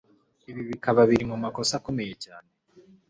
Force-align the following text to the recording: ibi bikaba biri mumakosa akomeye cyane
ibi 0.49 0.61
bikaba 0.69 1.01
biri 1.09 1.25
mumakosa 1.31 1.73
akomeye 1.79 2.13
cyane 2.25 2.49